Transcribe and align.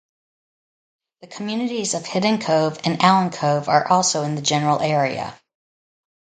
The 1.19 1.27
communities 1.27 1.93
of 1.93 2.07
Hidden 2.07 2.39
Cove 2.41 2.79
and 2.85 2.99
Allen 3.03 3.29
Cove 3.29 3.69
are 3.69 3.87
also 3.87 4.23
in 4.23 4.33
the 4.33 4.41
general 4.41 4.79
area. 4.81 5.39